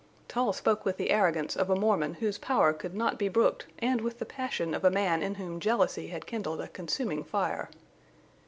[0.27, 4.01] Tull spoke with the arrogance of a Mormon whose power could not be brooked and
[4.01, 7.69] with the passion of a man in whom jealousy had kindled a consuming fire.